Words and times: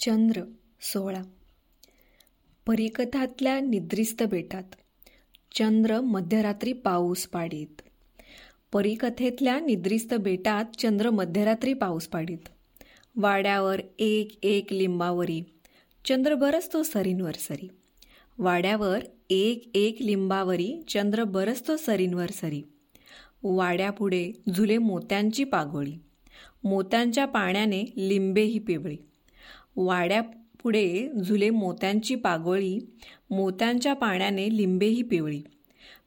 चंद्र 0.00 0.42
सोळा. 0.80 1.22
परिकथातल्या 2.66 3.60
निद्रिस्त 3.60 4.22
बेटात. 4.22 4.62
चंद्र 5.54 6.00
मध्यरात्री 6.00 6.72
पाऊस 6.72 7.26
पाडीत. 7.26 7.82
परिकथेतल्या 8.72 9.60
निद्रिस्त 9.60 10.14
बेटात 10.14 10.64
चंद्र 10.78 11.10
मध्यरात्री 11.10 11.72
पाऊस 11.72 12.06
पाडीत. 12.06 12.48
वाड्यावर 13.16 13.80
एक 13.98 14.38
एक 14.42 14.72
लिंबावरी. 14.72 15.40
चंद्र 16.04 16.34
बरसतो 16.34 16.82
सरींवर 16.82 17.34
सरी. 17.34 17.68
वाड्यावर 18.38 19.00
एक 19.30 19.70
एक 19.74 19.96
लिंबावरी. 20.00 20.82
चंद्र 20.88 21.24
बरसतो 21.24 21.76
सरींवर 21.76 22.30
सरी. 22.30 22.62
वाड्यापुढे 23.42 24.32
झुले 24.54 24.78
मोत्यांची 24.78 25.44
पागोळी. 25.44 25.94
मोत्यांच्या 26.64 27.26
पाण्याने 27.26 27.82
लिंबेही 27.96 28.58
पिवळी. 28.58 28.96
वाड्यापुढे 29.76 31.08
झुले 31.24 31.50
मोत्यांची 31.50 32.14
पागोळी 32.14 32.78
मोत्यांच्या 33.30 33.92
पाण्याने 33.92 34.56
लिंबेही 34.56 35.02
पिवळी. 35.02 35.42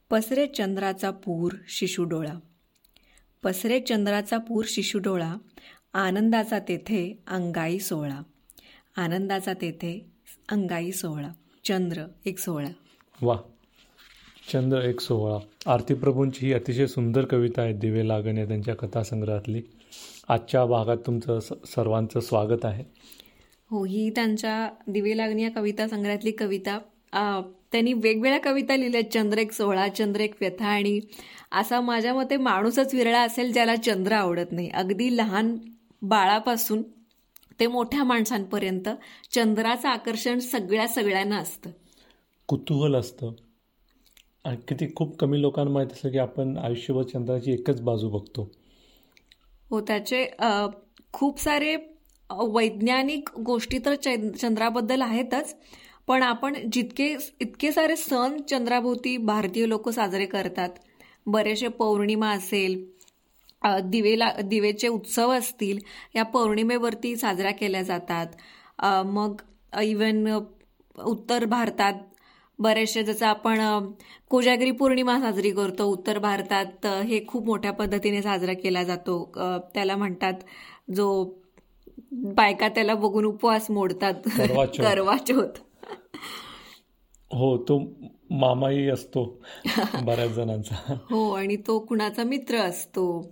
पसरे 0.09 0.47
चंद्राचा 0.47 1.11
पूर 1.11 1.51
शिशुडोळा 1.67 2.39
पसरे 3.43 3.79
चंद्राचा 3.79 4.37
पूर 4.37 4.65
शिशुडोळा 4.67 5.35
आनंदाचा 5.93 6.59
तेथे 6.59 7.19
अंगाई 7.27 7.79
सोहळा. 7.79 8.23
आनंदाचा 8.97 9.53
तेथे 9.53 10.05
अंगाई 10.49 10.91
सोहळा. 10.91 11.29
चंद्र 11.65 12.05
एक 12.25 12.39
सोहळा. 12.39 12.69
वा 13.21 13.37
चंद्र 14.53 14.81
एक 14.81 14.99
सोहळा. 14.99 15.37
आरती 15.73 15.93
प्रभूंची 15.93 16.47
ही 16.47 16.53
अतिशय 16.53 16.87
सुंदर 16.87 17.25
कविता 17.25 17.61
आहे 17.61 17.73
दिवे 17.73 18.07
लागण 18.07 18.37
या 18.37 18.47
त्यांच्या 18.47 18.75
कथासंग्रहातली. 18.75 19.61
आजच्या 20.27 20.65
भागात 20.65 20.97
तुमचं 20.97 21.39
सर्वांचं 21.65 22.19
स्वागत 22.19 22.65
आहे. 22.65 22.83
हो 23.73 23.83
ही 23.85 24.09
त्यांच्या 24.09 24.69
दिवे 24.87 25.15
लागणी 25.17 25.43
या 25.43 25.49
कविता 25.51 25.87
संग्रहातली 25.87 26.31
कविता. 26.31 26.77
त्यांनी 27.71 27.93
वेगवेगळ्या 27.93 28.39
कविता 28.39 28.75
लिहिल्या 28.75 29.01
चंद्र 29.11 29.37
एक 29.37 29.51
सोहळा 29.51 29.87
चंद्र 29.87 30.21
एक 30.21 30.33
व्यथा 30.41 30.65
आणि 30.65 30.99
असा 31.51 31.79
माझ्या 31.81 32.13
मते 32.13 32.37
माणूसच 32.37 32.93
विरळा 32.95 33.21
असेल 33.21 33.51
ज्याला 33.53 33.75
चंद्र 33.75 34.13
आवडत 34.13 34.51
नाही. 34.51 34.69
अगदी 34.69 35.15
लहान 35.17 35.55
बाळापासून 36.01 36.81
ते 37.59 37.67
मोठ्या 37.67 38.03
माणसांपर्यंत 38.03 38.89
चंद्राचं 39.31 39.87
आकर्षण 39.89 40.39
सगळ्या 40.39 40.87
सगळ्यांना 40.87 41.37
असतं. 41.37 41.69
कुतूहल 42.49 42.95
असतं. 42.95 43.31
आणि 44.45 44.57
किती 44.67 44.93
खूप 44.95 45.15
कमी 45.17 45.41
लोकांना 45.41 45.71
माहीत 45.71 45.91
असतं 45.91 46.11
की 46.11 46.17
आपण 46.17 46.57
आयुष्यभर 46.57 47.03
चंद्राची 47.03 47.51
एकच 47.51 47.81
बाजू 47.81 48.09
बघतो. 48.09 48.49
हो 49.69 49.81
त्याचे 49.81 50.25
खूप 51.13 51.39
सारे 51.39 51.75
वैज्ञानिक 52.39 53.29
गोष्टी 53.45 53.79
तर 53.85 53.95
चंद्राबद्दल 53.95 55.01
आहेतच 55.01 55.55
पण 56.07 56.23
आपण 56.23 56.55
जितके 56.73 57.15
इतके 57.41 57.71
सारे 57.71 57.95
सण 57.95 58.37
चंद्राभोवती 58.49 59.15
भारतीय 59.17 59.65
लोक 59.65 59.89
साजरे 59.89 60.25
करतात. 60.25 60.69
बरेचसे 61.25 61.67
पौर्णिमा 61.69 62.29
असेल 62.31 62.83
दिवेला 63.83 64.31
दिवेचे 64.43 64.87
उत्सव 64.87 65.31
असतील 65.31 65.79
या 66.15 66.23
पौर्णिमेवरती 66.23 67.15
साजऱ्या 67.17 67.51
केल्या 67.51 67.81
जातात. 67.83 68.27
मग 69.05 69.41
इवन 69.81 70.27
उत्तर 70.95 71.45
भारतात 71.45 71.93
बरेचसे 72.59 73.03
जसं 73.03 73.25
आपण 73.25 73.59
कोजागिरी 74.29 74.71
पौर्णिमा 74.71 75.19
साजरी 75.21 75.51
करतो 75.51 75.85
उत्तर 75.91 76.19
भारतात 76.19 76.85
हे 77.05 77.25
खूप 77.27 77.45
मोठ्या 77.45 77.71
पद्धतीने 77.73 78.21
साजरा 78.21 78.53
केला 78.53 78.83
जातो. 78.83 79.23
त्याला 79.73 79.95
म्हणतात 79.95 80.33
जो 80.95 81.23
बायका 82.13 82.67
त्याला 82.67 82.95
बघून 82.95 83.25
उपवास 83.25 83.71
मोडतात. 83.71 84.13
करवा 84.77 85.17
चौथ 85.17 85.59
हो 87.31 87.57
तो 87.57 87.79
मामाही 88.29 88.89
असतो 88.89 89.41
बऱ्याच 90.03 90.31
जणांचा. 90.31 90.75
हो 91.09 91.31
आणि 91.31 91.55
तो 91.55 91.79
कुणाचा 91.79 92.23
मित्र 92.23 92.55
असतो. 92.55 93.29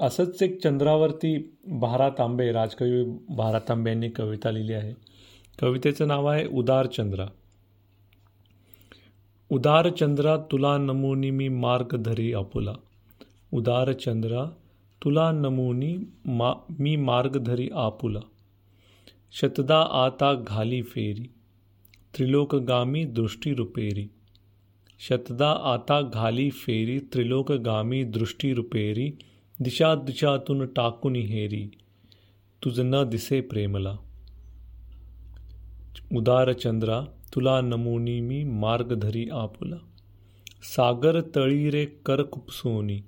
असंच 0.00 0.42
एक 0.42 0.62
चंद्रावरती 0.62 1.54
भारा 1.66 2.08
तांबे 2.08 2.52
राजकवी 2.52 3.04
भारा 3.28 3.58
तांबे 3.58 3.90
यांनी 3.90 4.08
कविता 4.08 4.50
लिहिली 4.50 4.72
आहे. 4.72 4.92
कवितेचं 5.60 6.08
नाव 6.08 6.26
आहे 6.26 6.46
उदार 6.46 6.86
चंद्रा. 6.86 7.26
उदार 9.50 9.88
चंद्रा 9.90 10.36
तुला 10.36 10.76
नमुनी 10.78 11.30
मी 11.30 11.48
मार्ग 11.48 12.02
धरी 12.02 12.32
आपुला 12.34 12.72
उदार 13.52 13.92
चंद्रा 13.92 14.50
तुला 15.04 15.32
नमुनी 15.32 15.98
मा 16.26 16.54
मी 16.80 16.96
मार्गधरी 16.96 17.70
आपुला. 17.74 18.20
शतदा 19.32 19.80
आता 19.80 20.34
घाली 20.34 20.82
फेरी. 20.82 21.30
त्रिलोकगामी 22.14 23.04
दृष्टी 23.04 23.54
रुपेरी. 23.54 24.10
शतदा 24.98 25.50
आता 25.50 26.02
घाली 26.02 26.50
फेरी 26.50 26.98
त्रिलोकगामी 27.00 28.04
दृष्टी 28.04 28.52
रुपेरी. 28.52 29.18
दिशा 29.60 29.94
दिशातून 29.94 30.66
टाकून 30.66 31.16
हेरी. 31.16 31.70
तुझ 32.62 32.80
न 32.80 33.04
दिसे 33.04 33.40
प्रेमला. 33.40 33.96
उदार 36.16 36.52
चंद्रा 36.52 37.04
तुला 37.34 37.60
नमुनी 37.60 38.20
मी 38.20 38.44
मार्गधरी 38.44 39.28
आपुला. 39.32 39.76
सागर 40.62 41.20
तळी 41.20 41.70
रे 41.70 41.84
कर 41.84 42.22
कुपसोनी. 42.22 43.00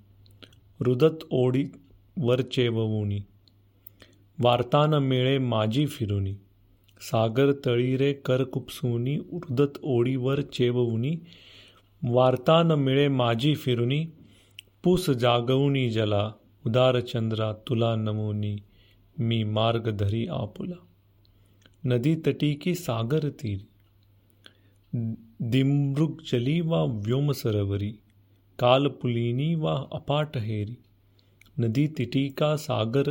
रुदत 0.81 1.19
ओढी 1.31 1.65
वर 2.19 2.41
चेववुनी 2.41 3.21
वार्तान 4.41 4.94
मिळे 4.94 5.38
माझी 5.38 5.87
फिरुनी. 5.87 6.34
सागर 7.00 7.53
तळी 7.53 7.97
रे 7.97 8.12
कर 8.12 8.44
कुपसुनी 8.44 9.16
रुदत 9.16 9.78
ओढीवर 9.82 10.41
चेववुनी. 10.41 11.16
वार्तान 12.05 12.72
मिळे 12.72 13.09
माझी 13.09 13.55
फिरुनी 13.55 14.06
पूस 14.84 15.10
जागवुनी 15.10 15.91
जला 15.91 16.32
उदार 16.66 17.00
चंद्रा 17.00 17.53
तुला 17.53 17.97
नमुनी 17.97 18.56
मी 19.19 19.44
मार्ग 19.44 19.97
धरी 19.97 20.26
आपुला. 20.26 20.87
नदी 21.87 22.16
तटी 22.16 22.55
की 22.55 22.75
सागर 22.75 23.28
तीरी. 23.28 23.66
दिमृग 25.41 26.16
जली 26.32 26.60
वा 26.60 26.84
व्योम 26.84 27.32
सरोवरी 27.32 27.91
कालपुलिनी 28.59 29.55
वा 29.55 29.84
अपाट 29.93 30.37
हेरी. 30.37 30.76
नदी 31.59 31.87
तिटिका 31.89 32.55
सागर 32.56 33.11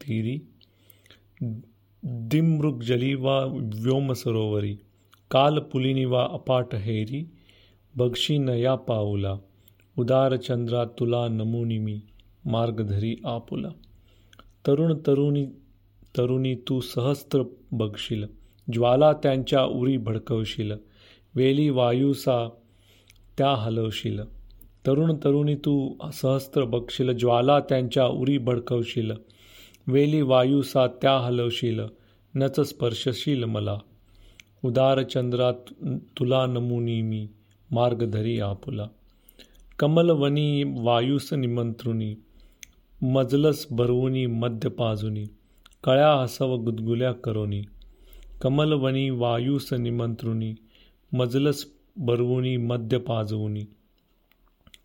तीरी? 0.00 0.40
दिमृगजली 2.04 3.14
वा 3.14 3.36
व्योम 3.76 4.12
सरोवरी 4.12 4.74
कालपुलिनी 5.30 6.04
वा 6.04 6.22
अपाट 6.32 6.74
हेरी 6.74 7.20
बक्षी 7.94 8.38
नया 8.38 8.74
पाऊला 8.88 9.34
उदार 9.98 10.36
चंद्रा 10.36 10.84
तुला 10.98 11.26
नमुनी 11.28 11.78
मी 11.78 12.00
मार्गधरी 12.46 13.14
आपुला। 13.26 13.70
तरुण 14.66 14.94
तरुणी 15.06 15.46
तरुणी 16.16 16.54
तू 16.68 16.80
सहस्त्र 16.80 17.42
बघशील 17.72 18.26
ज्वाला 18.72 19.12
त्यांच्या 19.12 19.64
उरी 19.64 19.96
भडकवशील 19.96 20.72
वेली 21.34 21.68
वायूसा 21.70 22.48
त्या 23.38 23.54
हलवशील। 23.54 24.20
तरुण 24.86 25.16
तरुणी 25.16 25.54
तू 25.54 25.94
सहस्त्र 26.12 26.64
बघशील 26.64 27.12
ज्वाला 27.12 27.60
त्यांच्या 27.60 28.06
उरी 28.06 28.38
भडकवशील. 28.38 29.10
वेली 29.86 30.22
वायूसा 30.22 30.86
त्या 30.86 31.18
हलवशील 31.18 31.80
नच 32.34 32.60
स्पर्शशील 32.60 33.44
मला. 33.44 33.78
उदार 34.64 35.02
चंद्रात 35.02 35.86
तुला 36.18 36.46
नमुनी 36.46 37.02
मी 37.02 37.28
मार्गधरी 37.70 38.40
आपुला. 38.40 38.86
कमलवनी 39.78 40.62
वायूस 40.62 41.32
निमंत्रुनी 41.32 42.14
मजलस 43.02 43.66
भरवुनी 43.70 44.26
मध्य 44.26 44.68
पाजुनी 44.68 45.24
कळ्या 45.84 46.12
हसव 46.12 46.56
गुदगुल्या 46.56 47.12
करोनी. 47.12 47.62
कमलवनी 48.42 49.10
वायूस 49.10 49.72
निमंत्रुनी 49.72 50.54
मजलस 51.12 51.66
भरवुनी 51.96 52.56
मध्य 52.56 52.98
पाजवुनी 52.98 53.62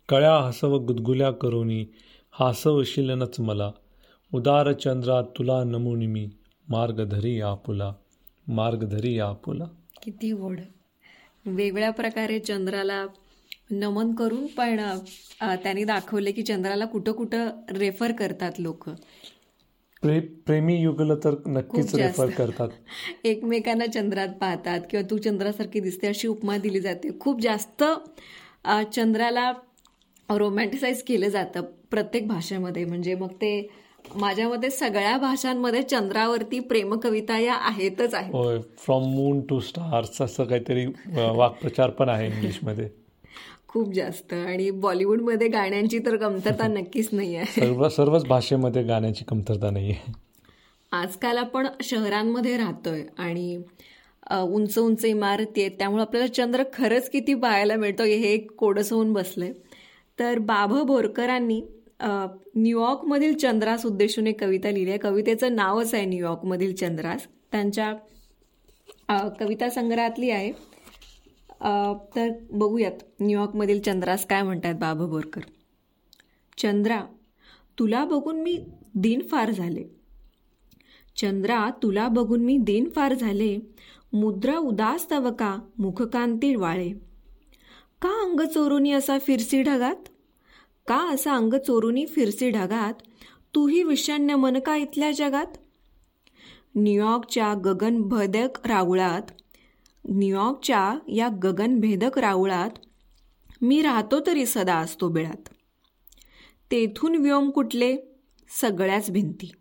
कळ्या 0.08 0.36
हसव 0.36 0.76
गुदगुल्या 0.78 1.30
करोनी 1.30 1.86
हासवशीलनच 2.30 3.40
मला. 3.40 3.70
उदार 4.34 4.72
चंद्रा 4.72 5.22
तुला 5.22 5.64
नमुनी 5.64 6.06
मी 6.06 6.30
मार्गधरी 6.68 7.40
आपुला 7.40 7.92
मार्गधरी 8.48 9.18
आपुला 9.18 9.64
किती 10.02 10.32
ओढ. 10.32 10.60
वेगवेगळ्या 11.46 11.90
प्रकारे 11.90 12.38
चंद्राला 12.38 13.06
नमन 13.70 14.14
करून 14.14 14.46
पण 14.46 14.76
त्यांनी 15.42 15.84
दाखवले 15.84 16.32
की 16.32 16.42
चंद्राला 16.42 16.84
कुठं 16.84 17.12
कुठं 17.12 17.50
रेफर 17.70 18.12
करतात 18.12 18.52
लोक. 18.58 18.90
प्रेमी 20.46 20.80
युगल 20.82 21.14
तर 21.24 21.34
नक्कीच 21.46 21.94
रेफर 21.94 22.30
करतात. 22.30 22.68
एकमेकांना 23.24 23.86
चंद्रात 23.86 24.28
पाहतात 24.40 24.80
किंवा 24.90 25.10
तू 25.10 25.18
चंद्रासारखी 25.18 25.80
दिसते 25.80 26.06
अशी 26.06 26.28
उपमा 26.28 26.56
दिली 26.56 26.80
जाते. 26.80 27.18
खूप 27.20 27.40
जास्त 27.40 27.84
चंद्राला 28.92 29.52
रोमॅन्टिसाइज 30.28 31.02
केलं 31.02 31.28
जातं 31.28 31.64
प्रत्येक 31.90 32.26
भाषेमध्ये. 32.28 32.84
म्हणजे 32.84 33.14
मग 33.14 33.32
ते 33.32 33.68
माझ्या 34.14 34.48
मते 34.48 34.70
सगळ्या 34.70 35.16
भाषांमध्ये 35.18 35.82
चंद्रावरती 35.82 36.58
प्रेमकविता 36.60 37.38
या 37.38 37.54
आहेतच 37.54 38.14
आहेत. 38.14 38.60
फ्रॉम 38.78 39.04
मून 39.14 39.40
टू 39.40 39.60
स्टार्स 39.60 40.20
असं 40.22 40.44
काहीतरी 40.44 40.86
वाक्प्रचार 41.36 41.90
पण 41.90 42.08
आहे 42.08 42.26
इंग्लिशमध्ये. 42.26 42.88
खूप 43.68 43.92
जास्त. 43.94 44.32
आणि 44.34 44.70
बॉलिवूडमध्ये 44.70 45.48
गाण्यांची 45.48 45.98
तर 45.98 46.16
कमतरता 46.16 46.66
नक्कीच 46.74 47.08
नाही 47.12 47.34
आहे. 47.36 47.46
सर्व 47.60 47.88
सर्वच 47.88 48.26
भाषेमध्ये 48.26 48.82
गाण्याची 48.82 49.24
कमतरता 49.24 49.70
नाही 49.70 49.90
आहे. 49.90 50.12
आजकाल 50.92 51.36
आपण 51.38 51.66
शहरांमध्ये 51.82 52.56
राहतोय 52.56 53.02
आणि 53.18 53.56
उंच 54.32 54.78
उंच 54.78 55.04
इमारती 55.04 55.60
आहेत 55.60 55.72
त्यामुळे 55.78 56.02
आपल्याला 56.02 56.26
चंद्र 56.26 56.62
खरंच 56.72 57.10
किती 57.10 57.34
पाहायला 57.34 57.76
मिळतो 57.76 58.02
हे 58.02 58.32
एक 58.32 58.50
कोडस 58.52 58.92
होऊन 58.92 59.12
बसलंय. 59.12 59.52
तर 60.18 60.38
बाभ 60.38 60.72
बोरकरांनी 60.86 61.60
न्यूयॉर्कमधील 62.02 63.36
चंद्रास 63.38 63.84
उद्देशून 63.86 64.26
एक 64.26 64.40
कविता 64.40 64.70
लिहिली 64.70 64.90
आहे. 64.90 64.98
कवितेचं 64.98 65.54
नावच 65.56 65.94
आहे 65.94 66.04
न्यूयॉर्कमधील 66.04 66.74
चंद्रास. 66.74 67.26
त्यांच्या 67.52 67.92
कविता 69.40 69.68
संग्रहातली 69.70 70.30
आहे. 70.30 70.52
तर 72.16 72.28
बघूयात 72.50 73.02
न्यूयॉर्कमधील 73.20 73.80
चंद्रास 73.82 74.26
काय 74.26 74.42
म्हणतात 74.42 74.74
बाभ 74.80 75.02
बोरकर. 75.02 75.40
चंद्रा 76.58 77.00
तुला 77.78 78.04
बघून 78.04 78.40
मी 78.42 78.58
दिन 78.94 79.22
फार 79.30 79.50
झाले. 79.50 79.84
चंद्रा 81.16 81.68
तुला 81.82 82.06
बघून 82.08 82.44
मी 82.44 82.56
दिन 82.58 82.88
फार 82.96 83.14
झाले. 83.14 83.56
मुद्रा 84.12 84.56
उदास 84.58 85.10
तवका 85.10 85.56
मुखकांती 85.78 86.54
वाळे. 86.54 86.92
का 88.06 88.22
अंग 88.22 88.40
चोरुनी 88.40 88.92
असा 88.92 89.18
फिरसी 89.18 89.62
ढगात? 89.62 89.96
का 90.86 91.10
असा 91.10 91.34
अंग 91.34 91.54
चोरुनी 91.54 92.06
फिरसी 92.06 92.50
ढगात? 92.50 92.94
तूही 93.54 93.82
विषण्य 93.82 94.36
मन 94.36 94.58
का 94.58 94.76
इथल्या 94.76 95.10
जगात? 95.10 95.46
न्यूयॉर्कच्या 96.74 97.54
गगनभेदक 97.54 98.66
राऊळात 98.66 99.22
न्यूयॉर्कच्या 100.08 100.98
या 101.08 101.28
गगनभेदक 101.28 102.18
राऊळात 102.18 102.70
मी 103.62 103.82
राहतो 103.82 104.16
तरी 104.26 104.46
सदा 104.46 104.74
असतो 104.74 105.08
बिळात. 105.08 105.48
तेथून 106.70 107.16
व्योम 107.16 107.50
कुठले? 107.50 107.96
सगळ्याच 108.60 109.10
भिंती. 109.10 109.52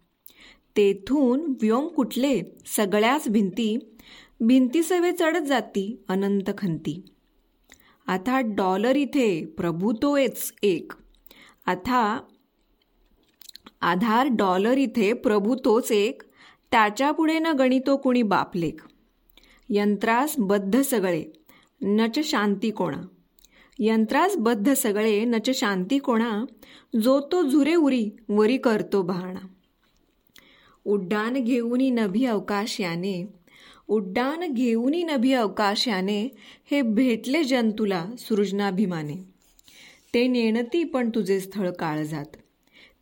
तेथून 0.78 1.54
व्योम 1.62 1.88
कुठले? 1.88 2.42
सगळ्याच 2.66 3.30
भिंती. 3.30 3.96
भिंती 4.40 4.84
सवे 4.84 5.12
चढत 5.12 5.46
जाती 5.46 6.04
अनंत 6.08 6.52
खंती. 6.58 7.06
आता 8.07 8.40
डॉलर 8.44 8.96
इथे 8.96 9.46
प्रभुतोयच 9.46 10.54
एक. 10.63 10.92
आता 11.66 12.22
आधार 13.81 14.28
डॉलर 14.28 14.78
इथे 14.78 15.13
प्रभुतोच 15.13 15.92
एक 15.92 16.22
त्याच्या 16.72 17.12
पुढे 17.12 17.40
न 17.40 17.48
गणितो 17.48 17.98
कुणी 17.98 18.22
बापलेख 18.22 18.86
यंत्रास 19.69 20.36
बद्ध 20.40 20.81
सगळे 20.81 21.24
नच 21.81 22.19
शांती 22.24 22.72
कोणा. 22.72 23.02
यंत्रास 23.80 24.36
बद्ध 24.38 24.74
सगळे 24.74 25.24
नच 25.25 25.50
शांती 25.50 26.00
कोणा 26.00 26.46
जो 27.04 27.19
तो 27.31 27.42
झुरे 27.42 27.75
उरी 27.75 28.10
वरी 28.30 28.58
करतो 28.58 29.01
बहाणा. 29.01 29.48
उड्डाण 30.86 31.34
घेऊनी 31.34 31.90
नभी 31.90 32.25
अवकाश 32.25 32.81
याने 32.81 33.45
उड्डाण 33.88 34.54
घेऊनी 34.54 35.04
नभी 35.04 35.34
अवकाशाने 35.34 36.30
हे 36.72 36.82
भेटले 36.82 37.44
जंतुला 37.44 38.06
सृजनाभिमाने. 38.20 39.16
ते 40.14 40.28
नेणती 40.28 40.84
पण 40.84 41.10
तुझे 41.16 41.40
स्थळ 41.40 41.72
काळजात 41.72 42.26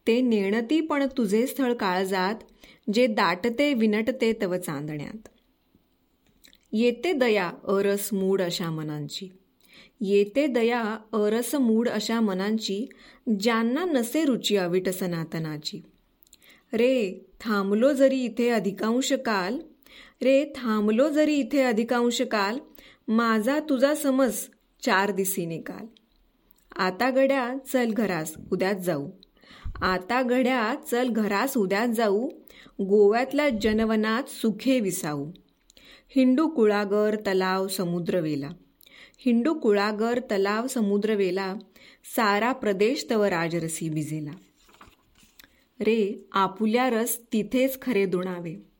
ते 0.07 0.21
नेणती 0.21 0.81
पण 0.81 1.07
तुझे 1.18 1.47
स्थळ 1.47 1.74
काळजात 1.74 2.35
जे 2.94 3.07
दाटते 3.07 3.74
विनटते 3.74 4.33
तव 4.41 4.57
चांदण्यात. 4.57 5.27
येते 6.71 7.13
दया 7.13 7.47
अरस 7.47 8.09
मूड 8.13 8.41
अशा 8.41 8.69
मनांची. 8.69 9.30
येते 10.01 10.47
दया 10.47 10.81
अरस 11.13 11.56
मूड 11.56 11.89
अशा 11.89 12.19
मनांची 12.19 12.85
ज्यांना 13.39 13.85
नसे 13.85 14.25
रुची 14.25 14.57
अविट 14.57 14.89
सनातनाची. 14.89 15.81
रे 16.74 17.25
थांबलो 17.41 17.94
जरी 17.94 18.19
इथे 18.24 18.50
अधिकांश 18.50 19.13
काल 19.13 19.59
रे 20.22 20.45
थांबलो 20.56 21.10
जरी 21.10 21.36
इथे 21.36 21.62
अधिकांश 21.62 22.22
काल 22.22 22.60
माझा 23.07 23.60
तुझा 23.60 23.95
समज 23.95 24.34
चार 24.81 25.12
दिसीने 25.12 25.57
काल. 25.57 25.86
आता 26.75 27.10
गड्या 27.10 27.56
चल 27.74 27.92
घरास 27.92 28.34
उद्याच 28.51 28.78
जाऊ. 28.78 29.10
आता 29.81 30.22
गड्या 30.22 30.75
चल 30.92 31.10
घरास 31.10 31.57
उद्याच 31.57 31.90
जाऊ. 31.90 32.30
गोव्यातल्या 32.81 33.50
जनवनात 33.50 34.24
सुखे 34.30 34.80
विसाऊ 34.80 35.31
हिंडू 36.16 36.48
कुळागर 36.48 37.16
तलाव 37.16 37.68
समुद्र 37.68 38.19
वेला 38.19 38.50
हिंडू 39.18 39.54
कुळागर 39.54 40.19
तलाव 40.19 40.68
समुद्र 40.68 41.13
वेला 41.16 41.56
सारा 42.16 42.51
प्रदेश 42.51 43.06
तव 43.10 43.24
राजरसी 43.24 43.90
भिजेला 43.90 44.31
रे 45.80 46.25
आपुल्या 46.31 46.90
रस 46.90 47.19
तिथेच 47.34 47.81
खरे 47.81 48.06
दुणावे. 48.06 48.72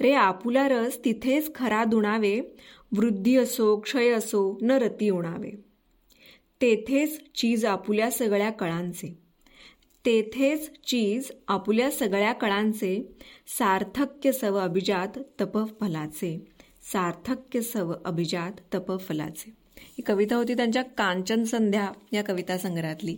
रे 0.00 0.12
आपुला 0.12 0.68
रस 0.68 0.98
तिथेच 1.04 1.54
खरा 1.54 1.84
दुणावे 1.84 2.40
वृद्धी 2.96 3.36
असो 3.36 3.76
क्षय 3.80 4.10
असो 4.10 4.58
न 4.62 4.70
रती 4.70 5.10
उणावे 5.10 5.50
तेथेच 6.60 7.20
चीज 7.34 7.64
आपुल्या 7.64 8.10
सगळ्या 8.10 8.50
कळांचे. 8.50 9.08
तेथेच 10.06 10.70
चीज 10.86 11.30
आपुल्या 11.48 11.90
सगळ्या 11.90 12.32
कळांचे 12.32 12.96
सार्थक्य 13.58 14.32
सव 14.32 14.56
अभिजात 14.56 15.18
तपफलाचे. 15.40 16.36
सार्थक्य 16.92 17.60
सव 17.60 17.92
अभिजात 18.04 18.60
तपफलाचे. 18.74 19.50
ही 19.80 20.02
कविता 20.02 20.36
होती 20.36 20.54
त्यांच्या 20.54 20.82
कांचन 20.82 21.44
संध्या 21.44 21.90
या 22.12 22.22
कविता 22.24 22.58
संग्रहातली. 22.58 23.16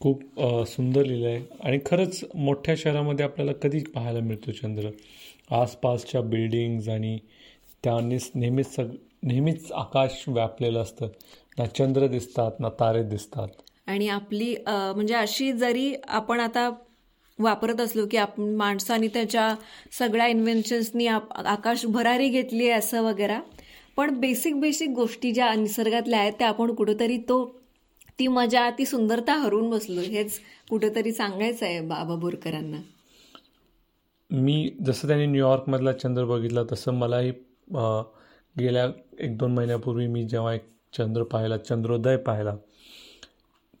खूप 0.00 0.22
सुंदर 0.68 1.04
लिहिलं 1.04 1.28
आहे 1.28 1.42
आणि 1.64 1.78
खरंच 1.86 2.24
मोठ्या 2.34 2.74
शहरामध्ये 2.78 3.24
आपल्याला 3.24 3.52
कधी 3.52 3.80
पाहायला 3.94 4.20
मिळतो 4.20 4.52
चंद्र. 4.52 4.90
आसपासच्या 5.50 6.20
बिल्डिंग्ज 6.20 6.88
आणि 6.88 7.18
त्यांनी 7.84 8.16
नेहमीच 8.34 8.74
सग 8.74 8.88
नेहमीच 9.22 9.70
आकाश 9.72 10.24
व्यापलेलं 10.28 10.82
असतं. 10.82 11.08
ना 11.58 11.66
चंद्र 11.66 12.06
दिसतात 12.06 12.60
ना 12.60 12.68
तारे 12.80 13.02
दिसतात. 13.02 13.48
आणि 13.86 14.08
आपली 14.08 14.54
म्हणजे 14.66 15.14
अशी 15.14 15.52
जरी 15.52 15.94
आपण 16.08 16.40
आता 16.40 16.70
वापरत 17.38 17.80
असलो 17.80 18.06
की 18.06 18.16
आपण 18.16 18.54
माणसाने 18.56 19.08
त्याच्या 19.08 19.54
सगळ्या 19.98 20.26
इन्व्हेन्शन्सनी 20.26 21.06
आकाश 21.06 21.84
भरारी 21.86 22.28
घेतली 22.28 22.68
आहे 22.68 22.78
असं 22.78 23.02
वगैरे 23.02 23.36
पण 23.96 24.18
बेसिक 24.20 24.60
बेसिक 24.60 24.88
गोष्टी 24.88 25.32
ज्या 25.32 25.54
निसर्गातल्या 25.54 26.18
आहेत 26.20 26.32
त्या 26.38 26.48
आपण 26.48 26.74
कुठंतरी 26.74 27.16
तो 27.18 27.44
ती 28.18 28.26
मजा 28.26 28.70
ती 28.70 28.86
सुंदरता 28.86 29.34
हरवून 29.34 29.70
बसलो 29.70 30.00
हेच 30.00 30.38
कुठंतरी 30.70 31.12
सांगायचं 31.12 31.66
आहे 31.66 31.80
बाबा 31.80 32.14
बोरकरांना. 32.14 32.76
मी 34.30 34.76
जसं 34.84 35.08
त्यांनी 35.08 35.26
न्यूयॉर्कमधला 35.26 35.92
चंद्र 35.92 36.24
बघितला 36.24 36.60
तसं 36.72 36.92
मलाही 36.92 37.30
गेल्या 38.58 38.86
एक 39.20 39.36
दोन 39.38 39.52
महिन्यापूर्वी 39.54 40.06
मी 40.06 40.24
जेव्हा 40.24 40.54
एक 40.54 40.64
चंद्र 40.92 41.22
पाहिला 41.22 41.56
चंद्रोदय 41.56 42.16
पाहिला 42.16 42.54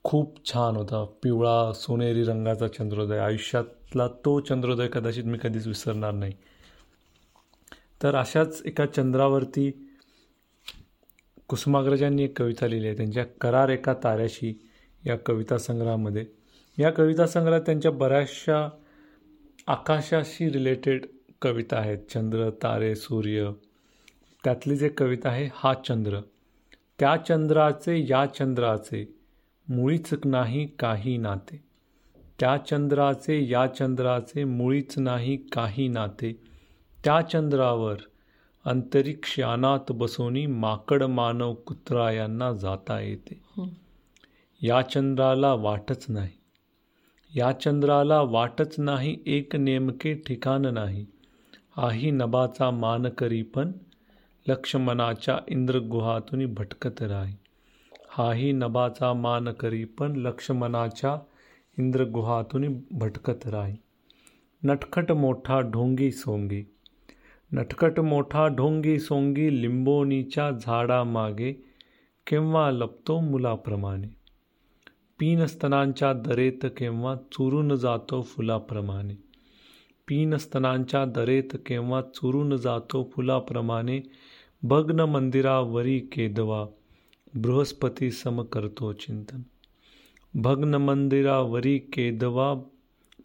खूप 0.04 0.36
छान 0.46 0.76
होता. 0.76 1.04
पिवळा 1.22 1.72
सोनेरी 1.72 2.22
रंगाचा 2.24 2.68
चंद्रोदय. 2.68 3.18
आयुष्यातला 3.18 4.08
तो 4.24 4.38
चंद्रोदय 4.40 4.88
कदाचित 4.92 5.24
मी 5.24 5.38
कधीच 5.42 5.66
विसरणार 5.66 6.12
नाही. 6.12 6.32
तर 8.02 8.14
अशाच 8.14 8.62
एका 8.66 8.86
चंद्रावरती 8.86 9.70
कुसुमाग्रजांनी 11.48 12.24
एक 12.24 12.38
कविता 12.38 12.66
लिहिली 12.66 12.86
आहे. 12.86 12.96
त्यांच्या 12.96 13.24
करार 13.40 13.68
एका 13.68 13.94
ताऱ्याशी 14.04 14.58
या 15.06 15.16
कविता 15.16 15.58
संग्रहामध्ये. 15.58 16.26
या 16.78 16.90
कविता 16.90 17.26
संग्रहात 17.26 17.60
त्यांच्या 17.60 17.90
बऱ्याचशा 17.90 18.68
आकाशाशी 19.66 20.50
रिलेटेड 20.50 21.06
कविता 21.42 21.76
आहेत. 21.76 21.98
चंद्र 21.98 22.50
तारे 22.50 22.94
सूर्य. 22.94 23.50
त्यातलीच 24.44 24.82
एक 24.82 24.98
कविता 24.98 25.28
आहे 25.28 25.48
हा 25.54 25.74
चंद्र. 25.74 26.20
त्या 26.98 27.16
चंद्राचे 27.16 28.06
या 28.08 28.26
चंद्राचे 28.26 29.14
मुळीच 29.68 30.14
नाही 30.24 30.66
काही 30.66 31.16
नाते. 31.16 31.64
त्या 32.40 32.56
चंद्राचे 32.56 33.48
या 33.48 33.66
चंद्राचे 33.66 34.44
मुळीच 34.44 34.98
नाही 34.98 35.36
काही 35.36 35.88
नाते. 35.88 36.32
त्या 37.04 37.20
चंद्रावर 37.20 37.96
अंतरिक्ष 38.64 39.38
यानात 39.38 39.92
बसवणी 39.92 40.46
माकड 40.46 41.02
मानव 41.02 41.54
कुत्रा 41.54 42.10
यांना 42.10 42.52
जाता 42.52 43.00
येते. 43.00 43.40
या 44.62 44.82
चंद्राला 44.82 45.54
वाटच 45.54 46.06
नाही. 46.08 46.45
या 47.36 47.52
चंद्राला 47.52 48.20
वाटच 48.20 48.80
नाही, 48.80 49.16
एक 49.26 49.56
नेमके 49.56 50.14
ठिकाण 50.14 50.66
नाही. 50.66 51.06
हाही 51.76 52.10
नभाचा 52.10 52.70
मान 52.70 53.08
करी 53.08 53.42
पण 53.42 53.72
लक्ष्मणाच्या 54.48 55.38
इंद्रगुहातून 55.48 56.54
भटकत 56.54 57.02
राही. 57.02 57.34
हाही 58.08 58.52
नभाचा 58.52 59.12
मान 59.12 59.52
करी 59.52 59.84
पण 59.84 60.16
लक्ष्मणाच्या 60.16 61.18
इंद्रगुहातून 61.78 62.80
भटकत 62.90 63.46
राही. 63.46 63.76
नटखट 64.62 65.12
मोठा 65.12 65.60
ढोंगी 65.60 66.12
सोंगी. 66.12 66.64
नटखट 67.52 68.00
मोठा 68.00 68.48
ढोंगी 68.48 68.98
सोंगी 68.98 69.62
लिंबोनीच्या 69.62 70.50
झाडामागे 70.50 71.52
केव्हा 72.26 72.70
लपतो 72.70 73.20
मुलाप्रमाणे. 73.20 74.25
पीन 75.18 75.46
स्तनांच्या 75.46 76.12
दरेत 76.12 76.64
केव्हा 76.64 77.14
चुरून 77.14 77.76
जातो 77.76 78.22
फुलाप्रमाणे. 78.22 79.14
पीन 80.08 80.36
स्तनांच्या 80.36 81.04
दरेत 81.04 81.56
केव्हा 81.66 82.02
चुरून 82.02 82.56
जातो 82.56 83.10
फुलाप्रमाणे 83.16 84.00
भग्न 84.62 85.00
मंदिरावरी 85.00 85.98
केदवा 85.98 86.66
बृहस्पती 87.34 88.10
सम 88.10 88.42
करतो 88.42 88.92
चिंतन. 88.92 89.42
भग्न 90.34 90.74
मंदिरावरी 90.74 91.78
केदवा 91.78 92.54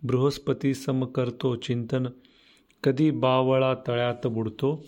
बृहस्पती 0.04 0.74
सम 0.74 1.06
करतो 1.06 1.56
चिंतन. 1.56 2.08
कधी 2.84 3.12
बावळा 3.12 3.76
तळ्यात 3.88 4.28
बुडतो 4.28 4.86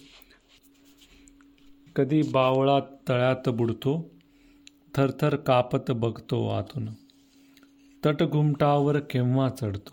कधी 1.96 2.22
बावळा 2.22 2.80
तळ्यात 2.80 3.50
बुडतो 3.50 4.12
थरथर 4.98 5.36
कापत 5.36 5.92
बघतो 5.92 6.48
आतून. 6.48 6.90
तटघुमटावर 8.06 9.00
केव्हा 9.00 9.50
चढतो? 9.50 9.92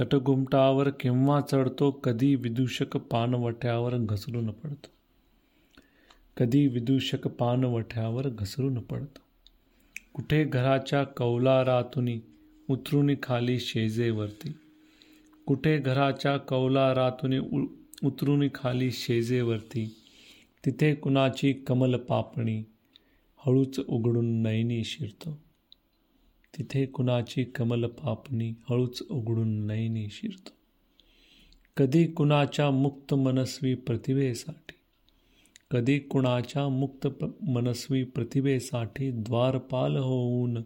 तटघुमटावर 0.00 0.88
केव्हा 0.88 1.40
चढतो? 1.40 1.90
कधी 1.90 2.34
विदूषक 2.34 2.96
पानवठ्यावर 2.96 3.96
घसरून 3.96 4.50
पडतो. 4.50 4.86
कधी 6.36 6.66
विदूषक 6.66 7.28
पानवठ्यावर 7.28 8.28
घसरून 8.28 8.78
पडतो. 8.78 9.20
कुठे 10.14 10.44
घराच्या 10.44 11.04
कौलारातून 11.04 12.08
उतरून 12.70 13.10
खाली 13.22 13.60
शेजेवरती? 13.60 14.52
कुठे 15.46 15.78
घराच्या 15.78 16.36
कौलारातून 16.36 17.66
उतरून 18.04 18.48
खाली 18.54 18.90
शेजेवरती? 18.92 19.96
तिथे 20.66 20.94
कुणाची 20.94 21.52
कमल 21.52 21.96
पापणी 21.96 22.62
हळूच 23.46 23.80
उघडून 23.88 24.42
नयनी 24.42 24.84
शिरतो. 24.84 25.40
तिथे 26.58 26.86
कुणाची 26.86 27.44
कमल 27.44 27.86
पापणी 27.86 28.52
हळूच 28.70 29.02
उघडून 29.10 29.66
नयनी 29.66 30.06
शिरतो. 30.10 30.50
कधी 31.76 32.06
कुणाच्या 32.06 32.70
मुक्त 32.70 33.14
मनस्वी 33.14 33.74
प्रतिभेसाठी 33.74 34.74
कधी 35.70 35.98
कुणाच्या 35.98 36.68
मुक्त 36.68 37.08
मनस्वी 37.42 38.04
प्रतिभेसाठी 38.04 39.10
द्वारपाल 39.10 39.96
होऊन 39.96 40.58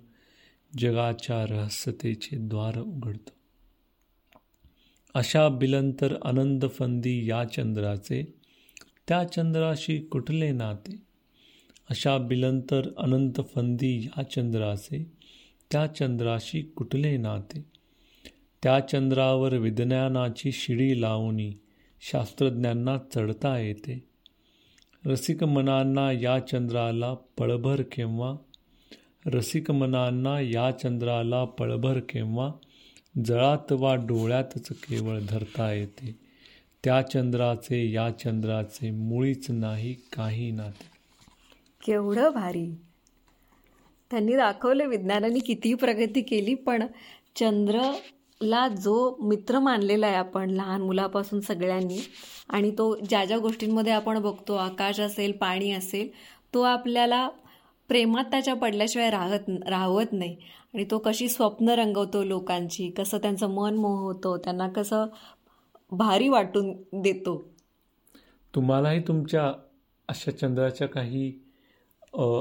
जगाच्या 0.78 1.46
रहस्यतेचे 1.46 2.36
द्वार 2.36 2.78
उघडतो. 2.80 3.30
अशा 5.14 5.48
बिलंतर 5.48 6.16
आनंद 6.24 6.64
फंदी 6.78 7.30
या 7.30 7.44
चंद्राचे 7.44 8.34
त्या 9.08 9.24
चंद्राशी 9.24 9.98
कुठले 9.98 10.52
नाते? 10.52 11.07
अशा 11.90 12.18
बिलंतर 12.18 12.88
अनंत 12.98 13.40
फंदी 13.54 14.04
या 14.04 14.22
चंद्राचे 14.22 15.12
त्या 15.70 15.86
चंद्राशी 15.86 16.62
कुठले 16.62 17.16
नाते? 17.16 17.64
त्या 18.62 18.80
चंद्रावर 18.80 19.54
विज्ञानाची 19.54 20.52
शिडी 20.52 21.00
लावणी 21.00 21.52
शास्त्रज्ञांना 22.00 22.98
चढता 23.14 23.58
येते. 23.58 24.04
रसिक 25.06 25.44
मनांना 25.44 26.12
या 26.12 26.38
चंद्राला 26.38 27.14
पळभर 27.14 27.82
केव्हा? 27.82 28.36
रसिक 29.26 29.70
मनांना 29.70 30.40
या 30.40 30.70
चंद्राला 30.70 31.44
पळभर 31.44 32.00
केव्हा? 32.00 32.52
जळात 33.24 33.72
वा 33.72 33.94
डोळ्यातच 33.94 34.68
केवळ 34.68 35.18
धरता 35.28 35.72
येते. 35.72 36.18
त्या 36.84 37.02
चंद्राचे 37.02 37.92
या 37.92 38.10
चंद्राचे 38.10 38.90
मुळीच 38.90 39.50
नाही 39.50 39.94
काही 40.12 40.50
नाते. 40.50 40.97
केवढं 41.88 42.28
भारी. 42.30 42.68
त्यांनी 44.10 44.36
दाखवले 44.36 44.86
विज्ञानाने 44.86 45.38
कितीही 45.38 45.74
प्रगती 45.74 46.22
केली 46.22 46.54
पण 46.54 46.82
चंद्र 47.36 47.80
ला 48.42 48.68
जो 48.68 49.16
मित्र 49.20 49.58
मानलेला 49.58 50.06
आहे 50.06 50.16
आपण 50.16 50.50
लहान 50.50 50.82
मुलापासून 50.82 51.40
सगळ्यांनी 51.40 51.98
आणि 52.48 52.70
तो 52.70 52.94
ज्या 53.08 53.24
ज्या 53.24 53.38
गोष्टींमध्ये 53.38 53.92
आपण 53.92 54.18
बघतो 54.18 54.54
आकाश 54.54 55.00
असेल 55.00 55.32
पाणी 55.32 55.70
असेल 55.72 56.08
तो 56.54 56.62
आपल्याला 56.62 57.28
प्रेमात 57.88 58.24
त्याच्या 58.24 58.54
पडल्याशिवाय 58.54 59.10
राहत 59.10 59.50
राहवत 59.68 60.12
नाही. 60.12 60.36
आणि 60.74 60.84
तो 60.84 60.98
कशी 60.98 61.28
स्वप्न 61.28 61.68
रंगवतो 61.68 62.22
लोकांची 62.24 62.90
कसं 62.90 63.18
त्यांचं 63.18 63.50
मन 63.50 63.74
मोहवतो 63.74 64.36
त्यांना 64.36 64.68
कसं 64.68 65.06
भारी 65.92 66.28
वाटून 66.28 66.72
देतो. 66.92 67.48
तुम्हालाही 68.54 69.00
तुमच्या 69.00 69.52
अशा 70.08 70.30
चंद्राच्या 70.30 70.88
काही 70.88 71.32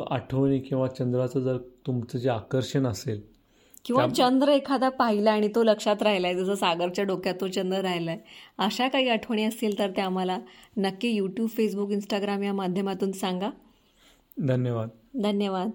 आठवणी 0.09 0.59
किंवा 0.59 0.87
चंद्राचं 0.87 1.39
जर 1.39 1.57
तुमचं 1.57 2.19
जे 2.19 2.29
आकर्षण 2.29 2.87
असेल 2.87 3.37
किंवा 3.85 4.07
चंद्र 4.07 4.49
एखादा 4.49 4.89
पाहिला 4.89 5.31
आणि 5.31 5.47
तो 5.47 5.63
लक्षात 5.63 6.01
राहिलाय 6.01 6.35
जसं 6.35 6.55
सागरच्या 6.55 7.05
डोक्यात 7.05 7.35
तो 7.41 7.47
चंद्र 7.47 7.77
राहिलाय. 7.77 8.17
अशा 8.57 8.87
काही 8.87 9.09
आठवणी 9.09 9.43
असतील 9.43 9.79
तर 9.79 9.89
त्या 9.89 10.05
आम्हाला 10.05 10.39
नक्की 10.77 11.09
यूट्यूब 11.09 11.49
फेसबुक 11.49 11.91
इंस्टाग्राम 11.91 12.43
या 12.43 12.53
माध्यमातून 12.53 13.11
सांगा. 13.11 13.49
धन्यवाद. 14.47 14.89
धन्यवाद. 15.23 15.69